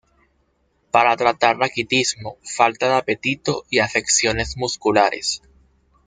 Para 0.89 1.15
tratar 1.15 1.59
raquitismo, 1.59 2.39
falta 2.43 2.87
de 2.87 2.95
apetito 2.97 3.65
y 3.69 3.77
afecciones 3.77 4.57
musculares. 4.57 5.43